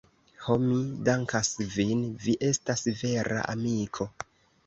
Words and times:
Ho, 0.43 0.53
mi 0.61 0.77
dankas 1.09 1.51
vin, 1.75 2.01
vi 2.23 2.35
estas 2.51 2.83
vera 3.03 3.43
amiko. 3.53 4.09